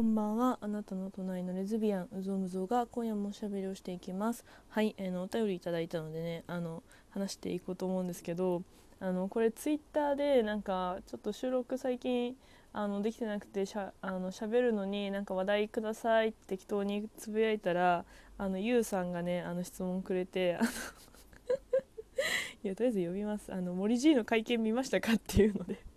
[0.00, 0.58] こんばんは。
[0.62, 4.46] あなたの隣のレズビアンうぞうむぞうが今夜もおしゃべりをしていきます。
[4.70, 8.62] はい、えー、のお便りいただいたのでねあの話していこうと思うんですけど
[8.98, 12.34] あのこれツイッターでなんかちょっと収録最近
[12.72, 18.06] あのできてなくてしゃあの喋るのになんか話題くださいって適当につぶやいたら
[18.38, 20.58] あのゆうさんがねあの質問くれて
[22.64, 23.52] いやとりあえず呼びます。
[23.52, 25.89] あの森 G の会見見ましたかっていうので。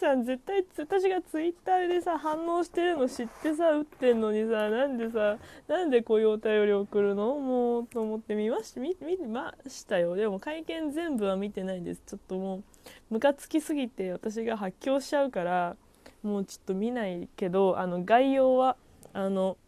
[0.00, 5.36] さん絶対私がツイッターでさ反応してるの知ってさ打ってんのにさなんでさ
[5.68, 7.38] なんでこういうお便り送るの？
[7.38, 10.16] もうと思って見まし見見ましたよ。
[10.16, 12.02] でも会見全部は見てないです。
[12.06, 12.62] ちょっともう
[13.10, 15.76] ムカつきすぎて私が発狂しちゃうから
[16.22, 18.76] もうちょっと見ないけどあの概要は
[19.12, 19.58] あの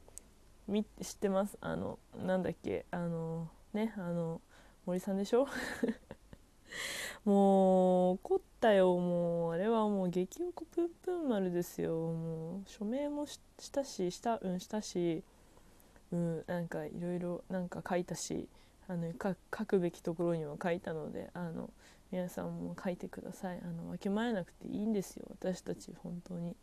[0.67, 1.59] み知ってます？
[1.61, 2.87] あのなんだっけ？
[2.91, 4.41] あのねあの
[4.87, 5.47] 森さんでしょ？
[7.25, 8.97] もう怒ったよ。
[8.99, 11.95] もうあれはもう激おこぷんぷん丸ですよ。
[11.95, 13.41] もう署名もし
[13.73, 15.23] たししたうんしたし
[16.13, 18.49] うんなんかいろいろなんか書いたし
[18.89, 21.71] あの書くべきところには書いたのであの
[22.11, 23.61] 皆さんも書いてください。
[23.65, 25.27] あのわきまえなくていいんですよ。
[25.31, 26.55] 私たち本当に。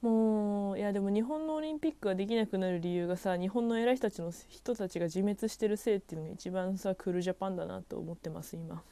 [0.00, 8.82] もういやでも日本のオリンピックができなくなる理由がさ日本の偉い人たちの人たちが自滅してるせいっていうのが一番さクールジャパンだなと思ってます今。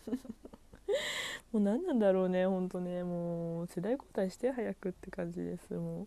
[1.52, 3.04] もう何なんだろうねほんとね。
[3.04, 6.06] もう世代交代して早くって感じですもう。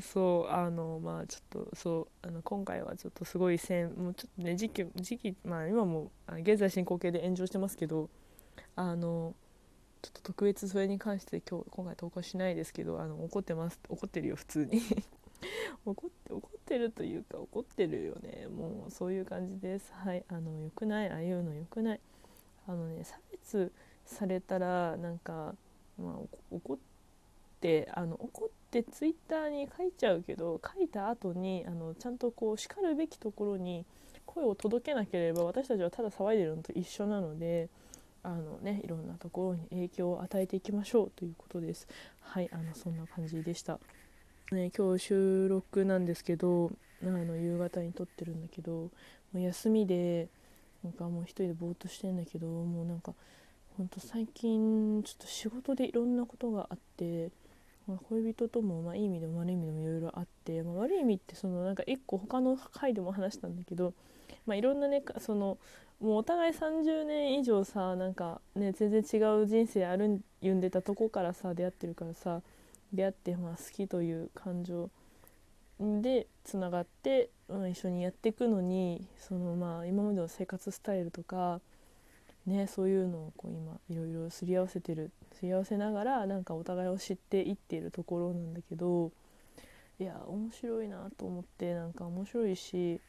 [0.00, 8.08] そうあのまあちょっとそうあの今回はちょっとすごい戦もうちょっとね時期時期まあ今も現在進行形で炎上してますけど
[8.76, 9.34] あの
[10.00, 14.80] ちょっと特別それに関して今日今回投稿しないですけどあの怒ってます怒ってるよ普通に。
[15.86, 18.46] 怒って怒ってるというか怒ってるよね。
[18.48, 19.90] もうそういう感じです。
[19.94, 22.00] はいあの良くないああいうの良くない。
[22.66, 23.72] あのね差別
[24.10, 25.54] されたらなんか、
[25.98, 26.78] まあ、怒っ
[27.60, 33.84] てあの怒ってツイッターに書いちゃうけど書いた後にあにちゃんとこう叱るべきところに
[34.26, 37.68] 声を届けなければ私たちはただ騒いでるのと一緒なので
[38.22, 41.88] あの、ね、いろんなところに影響を与えていきましょうということです。
[42.20, 43.80] はいあのそんな感じでした、
[44.52, 46.70] ね、今日収録なんですけど
[47.02, 48.90] あの夕方に撮ってるんだけども
[49.34, 50.28] う休みで
[50.84, 53.14] なんかもう一人でぼーっとしてんだけどもうなんか
[53.80, 57.30] ほんと最近ちょっと仕事でいろんなことがあって、
[57.88, 63.94] まあ、恋人ともまあいい意味でも悪い意味でもいろいろあって、まあ、悪い意味ってそのなんか一個他の回でも話したんだけど、
[64.44, 65.56] まあ、いろんなねその
[65.98, 72.42] もうお互い30年以上さなんかね全然違う人生歩んでたとこからさ出会ってるからさ
[72.92, 74.90] 出会ってまあ好きという感情
[75.80, 81.62] でつながって、うん、一緒にやっていくのにそのまあ今までの生活スタイルとか
[82.50, 89.12] ね、そういうのをこう今いろいろすり合わせてるすり合わせながらなんかお互いを知っていっているところなんだけど
[90.00, 93.00] いや面白いなと思ってなんか面白いし、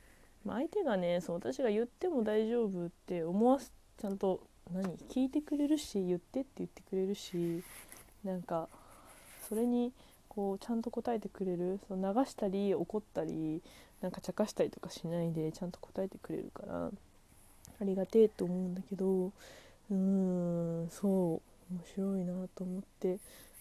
[0.46, 4.42] まあ、相手がねそう私が言っても大丈夫って思わすちゃんと
[4.72, 7.64] 何聞いてくれるし言ってって言ってくれるし
[8.24, 8.70] なんか
[9.50, 9.92] それに
[10.30, 13.64] こうちゃんと答えてくれるその流したり怒ったり
[14.02, 16.92] なんか茶化したりとかしないでちゃんと答えてくれるから。
[17.82, 23.18] ありがてえと思うんだけどうーんそう面白いなと思って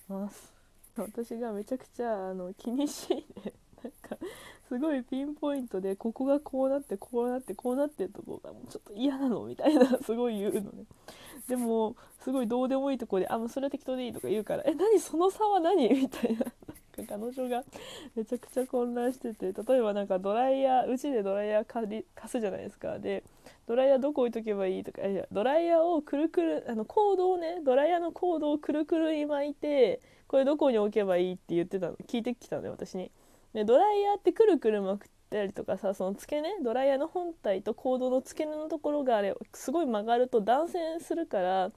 [0.09, 0.53] ます。
[0.97, 4.17] 私がめちゃくちゃあの気にしいねなんか
[4.69, 10.85] すごいピンポイントでここがこうなってこうなってこうなってるとこがもうちょっと嫌なのみたいなすごい言うのね。
[11.49, 16.45] でもすごいどうでもいいとこで「あもうそれは適当でいい」とか言うから「え何その差は何?」みたいな。
[17.09, 17.65] 彼女が
[18.15, 22.99] めちゃくちゃ混乱してて例えばなんかドライヤーうちでドライヤー貸すじゃないですか。
[22.99, 23.25] で
[23.67, 33.11] ドライヤーどこ置いとけばいいとかいやドライヤーをくるくるあのコードをねドライヤーのコードをくるくるに巻いてこれどこに置けばいいって言ってたの聞いてきたのよ私に。
[33.53, 41.71] でドライヤーってくるくる巻くったりとかさその付け根ドライヤーの本体とコードの付け根のところがあれすごい曲がると断線するから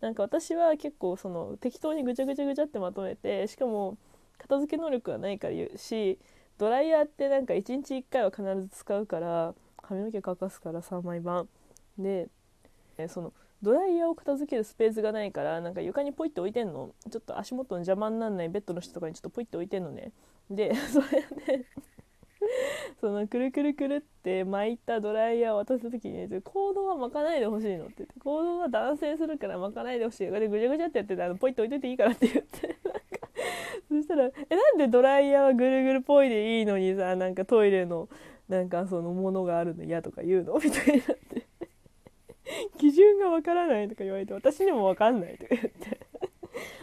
[0.00, 3.96] なんか私は結構その適当にぐちゃぐちゃぐちゃってまとめてしかも
[4.38, 6.18] 片付け能力がないから言うし
[6.58, 9.54] ドライヤーってなんか1日1回は必ず使うから
[9.88, 11.48] 髪の毛乾かすから3枚版
[11.98, 12.28] で
[12.98, 13.32] えその
[13.62, 16.90] ドライヤーを片付けるスペースがないからなんか床にポイって置いてんの。
[17.10, 20.12] ちょっと足元の邪魔にならないベッドの下とかにちょっとポイって置いてんのね。
[20.50, 21.06] で それ
[21.56, 21.64] で
[23.00, 30.30] そのくるくるくるって巻いたドライヤーを渡す時に、ね、コードは巻かないでほしいのって言ってコードは断線するから巻かないでほしい。
[30.30, 32.76] でぐちゃぐちゃってやってあのポイって置いといていいからって言って。
[33.88, 38.08] そしたら「えなんでドライヤーはぐるぐるぽいでいいのにさなんかトイレの
[38.48, 41.46] なんかそのものがあるの嫌とか言うの?」みたいになって
[42.78, 46.00] 「基準がわからない」とか言われて「私にもわかんない」とか言って。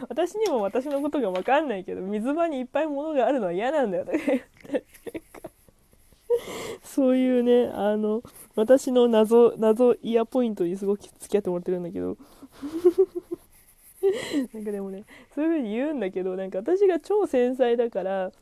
[0.08, 4.84] 私にも私のことが分かんないけど水場にいっぱい物があるのは嫌なんだよとか言って。
[6.82, 8.22] そういうねあの
[8.54, 12.16] 私の謎謎イヤポイントにすごく付き合ってもらってるんだけど。
[14.52, 15.04] なんかでもね
[15.34, 18.32] そういう風に言うんだけどなんか私が超繊細だから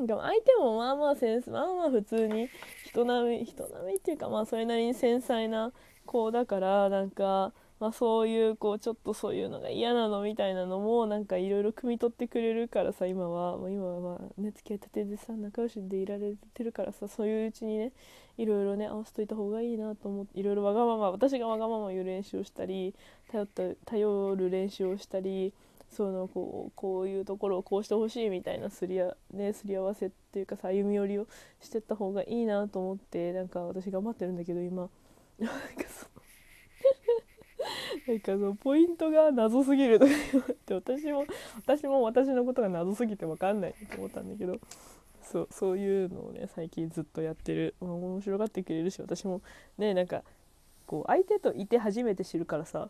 [0.00, 2.48] なんか相手もまあまあセンスまあまあ普通に
[2.86, 5.72] 人並み人並みっていうかまあそれなりに繊細な
[6.06, 13.56] 子だからなんかまあ、そういうこうちょっとそういうのが嫌なのみたいなのもなんかいろいろ汲み取ってくれるからさ今は。
[13.56, 17.92] もう今はまあね付き合いたてでさ仲良しでいられてるからさそういううちにね
[18.36, 22.94] いろいろね合わせといた方がいいなと思っていろいろわがまま私がわがまま言う練習をしたり
[23.32, 25.54] 頼った頼る練習をしたり
[25.90, 31.26] そのこうこういうところをこうしてほしいみたいなすりあ、ね、すり合わせっていうかさ歩み寄りを
[31.60, 34.88] してった方がいいなと思ってなんか私頑張ってるんだけど今。
[35.38, 35.56] なんか
[35.88, 36.06] そ
[38.06, 41.24] なんかそのポイントが謎すぎるとか言って私も
[41.56, 44.58] 私も私のことが謎すぎて分かんないと思ったんだけど
[45.22, 49.42] そうそういうのをね最近ずっとやってる、面白がってくれるし私も
[49.78, 50.22] ねなんか
[50.86, 52.88] こう相手といて初めて知るからさ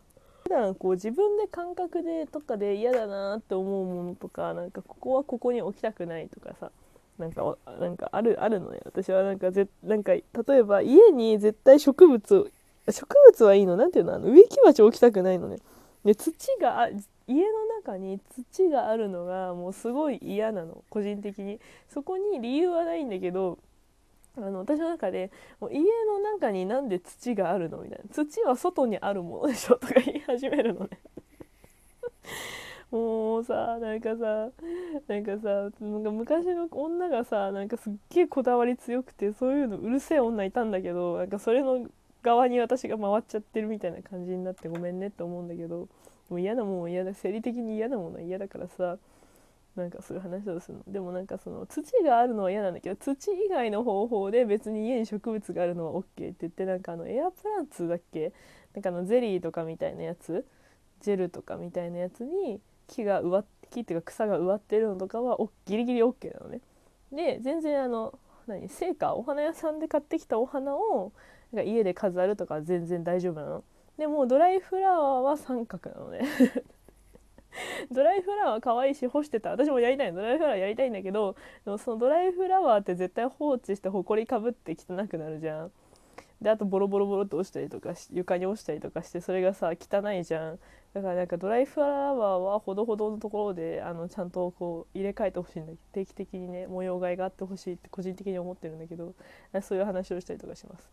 [0.51, 6.69] 段こう自分で感覚でとかで嫌だなって思うものとかなんかここはここに置きたくないとかさ
[7.17, 8.81] なんかなんかあるあるのよ。
[8.85, 12.51] 私はなんかぜなんか例えば家に絶対植物
[12.89, 13.77] 植物はいいの？
[13.77, 14.15] 何ていうの？
[14.15, 15.57] あの植木鉢置きたくないのね。
[16.03, 16.89] で土が
[17.27, 18.19] 家の中に
[18.53, 20.83] 土があるのがもうすごい嫌なの。
[20.89, 21.59] 個人的に。
[21.93, 23.59] そこに理由はないんだけど
[24.37, 25.29] あの私の中で
[25.59, 28.05] もう家の中になんで土があるのみたいな。
[28.13, 30.89] 土は外にあるものでしょとか言い始めるのね。
[32.91, 34.49] もうさなんかさ
[35.07, 41.87] なんかさなんか昔の女がさなんかすっげえこだわり強くてそういうのうるせえ女いたんだけどなんかそれの
[42.21, 45.87] 側に私が回っちゃってるみたいな感じになってごめんねって思うんだけど
[46.29, 47.13] もう嫌なもん嫌だ。
[47.13, 48.97] 生理的に嫌なものは嫌だからさ
[49.75, 50.83] なんかそういう話をするの。
[50.87, 58.33] でもなんかその土があるのは嫌なんだけど土以外の方法で別に家に植物があるのは OK って言ってなんかあのエアプランツだっけ？
[58.73, 60.45] なんかあのゼリーとかみたいなやつ？
[61.01, 66.59] ジェルとかみたいなやつに木が植わって木っていうか草が植わってるのとかはギリギリ OK なのね。
[67.11, 68.67] で全然あの何？
[68.67, 71.13] 成果お花屋さんで買ってきたお花を
[71.53, 73.63] なんか家で飾るとか全然大丈夫なの。
[73.97, 76.21] でもドライフラワーは三角なのね。
[77.91, 79.51] ドライフラワー可愛いし干してた。
[79.51, 85.71] 私もやりたいドライフラワーやりたいんだけどでもそのドライフラワーって絶対放置してほこりかぶって汚くなるじゃん。
[86.41, 90.59] であとボロボロボロって落ちたりとか床に落ちたりとかしてそれがさ汚いじゃん。
[90.93, 99.13] だからなんかドライフラワーはほどほどのところであのちゃんとこう入れ替えてほしいんだ定期的にね模様替えがあってほしいって個人的に思ってるんだけど
[99.61, 100.89] そういう話をしたりとかします。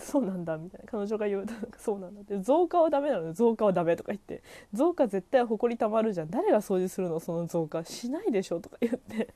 [0.00, 0.86] そうなんだみたいな。
[0.90, 4.42] 彼女が言うとそうなんだって増加はダメなの増加はダメとか言って
[4.72, 6.30] 増加絶対ほこりたまるじゃん。
[6.30, 9.28] 誰が掃除するのその増加しないでしょとか言って。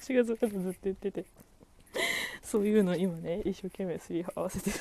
[0.00, 1.24] 私がずっとずっと言ってて。
[2.42, 4.76] そういうの今ね一生懸命すり合わせてる。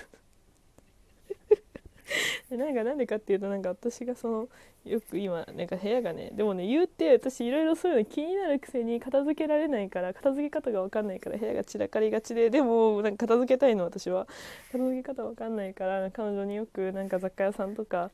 [2.51, 4.49] でなんかなんでかっていうとなんか私がその
[4.83, 14.27] よく今なんか部屋がねでもね言うて私いろいろそういうの気になるくせに片付けられないから片付け方が分かんないから部屋が散らかりがちででもなんか片付けたいの私は。
[14.73, 18.11] 片付け方分かんないから彼女によくなんか雑貨屋さんとか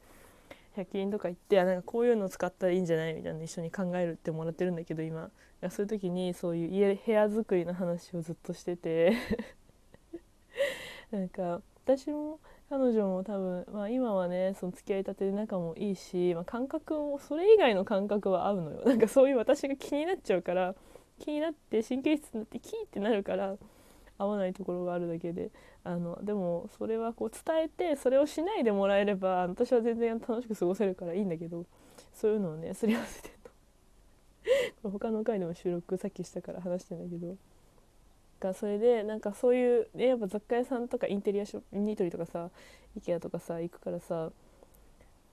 [0.78, 5.32] 100均とか行ってあなんかこういうの使ったらいいんじゃないみたいな一緒に考えるってもらってるんだけど今。
[5.72, 9.14] そういう時にそういう家部屋作りの話をずっとしてて。
[11.10, 18.84] なんか私も彼女も多分、まあ、今はねその付き合いたてで仲もいいし、まあ、感覚もそれ以外の感覚は合うのよ。
[18.86, 20.76] なんかそういう私が気になっちゃうから
[21.20, 23.58] 気になって神経質になってキーってなるから
[24.18, 25.52] 合わないところがあるだけで。
[25.84, 31.66] あのでもそれはこう伝えてそれをしないでもらえれば私は全然楽しく過ごせるからいいんだけど
[32.14, 33.36] そういうのをねすり合わせてる
[34.84, 37.38] と 他の回でも収録さっきしたから話してんだけど。
[38.38, 42.50] かそれでなんかそういう、ね、やっぱ雑貨屋さんとかインテリアショップニトリとかさ
[43.00, 44.32] IKEA とかさ行くからさ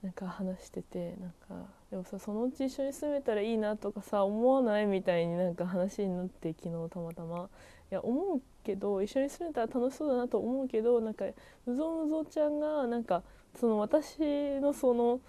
[0.03, 7.49] なんか話しててなんかでもさそのうち一緒に住めたらいいなとかさ思わないみたいになんか話になって昨日たまたま。
[7.91, 11.25] いや思うけど一緒に住めたら楽しそうだなと思うけどなんか
[11.67, 13.21] うぞうぞちゃんがなんか
[13.59, 14.19] その私
[14.59, 15.19] のその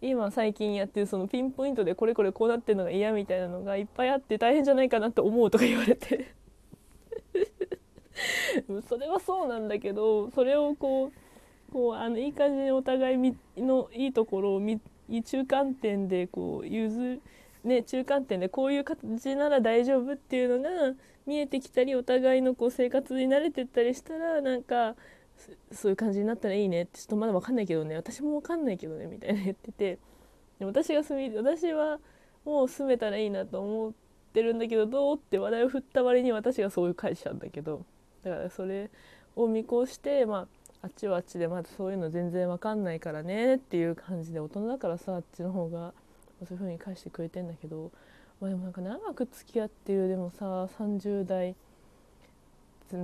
[0.00, 6.34] 今最近やってるそのピンポイントでこれこれこうなってるのが嫌みたいなのがいっぱいあって大変じゃないかなって思うとか言われて。
[8.88, 14.60] それはそうなんだけどそれをこうこうあのいい感じにお互いのいいところを
[15.22, 17.20] 中間点でこう譲
[17.64, 20.94] ね、中間点でこういう形なら大丈夫っていうのが
[21.26, 24.96] 見えてきたりお互いのこう生活に慣れてったりしたらなんか
[25.70, 29.98] そういう感じになったらいいねってちょっとまだ分かんないけどね私も分かんないけどねみたいな言ってて
[30.58, 31.98] で私が住み私は
[32.44, 33.92] もう住めたらいいなと思っ
[34.32, 37.84] てるんだけどどうって話題を振った割に私がそういう返しちゃうんだけど
[38.24, 38.90] だからそれ
[39.36, 45.92] を見越してまああっちはあっちでまだそういうの全然わかんないからねっていう感じで大人だからさあっちの方が
[46.40, 47.92] そういう風に返してくれてんだけど、
[48.40, 51.54] まあ、でもなんか長く付き合ってるでもさ30代、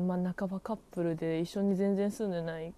[0.06, 2.72] まあ、半ばカップルで一緒に全然住んでない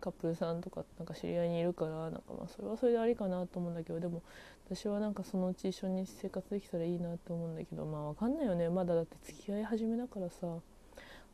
[0.00, 4.22] カップルさんとかなんか知り合いにいるからなんかまあそれはそれでありかなと思うんだけどでも
[4.68, 8.68] 私はなんかそのうち一緒に生活できたらいいなと思うんだけどまあ分かんないよね。
[8.68, 10.58] まだだって付き合い始めだからさ。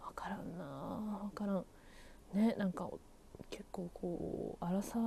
[0.08, 1.20] 分からんな。
[1.22, 1.64] 分からん。
[2.34, 2.88] ねなんか
[3.50, 4.98] 結構こう荒さ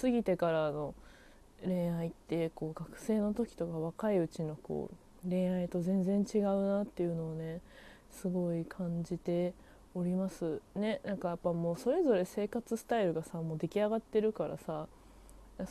[0.00, 0.94] 過ぎてからの
[1.64, 4.90] 恋愛ってこう学生の時とか若いうちのこ
[5.24, 7.60] う恋愛と全然違うなっていうのをね
[8.10, 9.54] すごい感じて
[9.94, 10.60] おります。
[10.74, 14.88] ねなんかやっぱもうそれぞれ生活スタイルがさもう出来上がってるからさ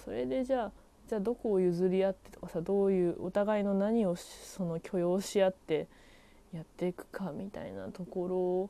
[0.03, 0.71] それでじゃあ
[1.09, 5.87] じゃあどこを譲り合ってとかさどういうお互いの何をその許容し合って
[6.53, 8.69] やっていくかみたいなとこ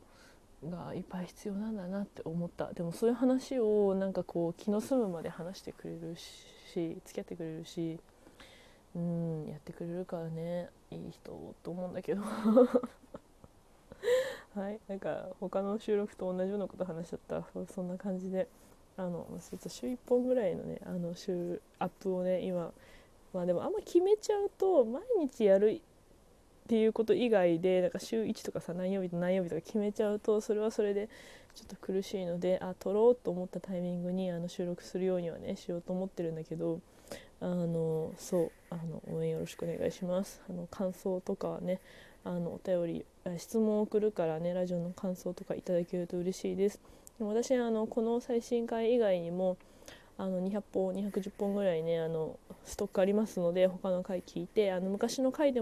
[0.64, 2.72] ろがいっぱい必要なんだなって思った。
[2.74, 8.00] でもそういう話をなんかこう気の済むまで話してくれるし付き合ってくれるし
[8.96, 12.22] うんやってくれるからねいい人と思うんだけど。
[14.56, 17.44] はいなんか他の収録と同じようなこと話しちゃった。
[17.74, 18.48] そんな感じで
[18.96, 22.72] あの週1本ぐらいのねあの週アップをね今
[23.34, 25.82] まあでもあんま決めちゃうと毎日やる
[26.64, 31.10] っていうこと以外でなんか週1とかさ何曜日と何曜日とか決めちゃうとそれはそれで
[31.56, 36.80] ちょっと苦しいのであ撮ろうと思ったタイミングにあの収録するようにはねしようと思ってるんだけど
[37.42, 40.42] あのそうあの応援よろしくお願いします。
[40.50, 41.82] あの感想とかはね
[42.24, 43.06] あのお便り
[43.38, 46.80] 質問を送るからねラジオの感想とかいただけると嬉しいです。
[47.20, 49.58] でも私あのこの最新回以外にも
[50.18, 55.62] あの200本210本ぐらいねあのストックありますので他の回聞いてあの昔の回で